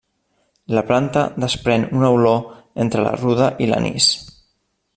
[0.77, 2.41] La planta desprèn una olor
[2.85, 4.09] entre la ruda i l'anís.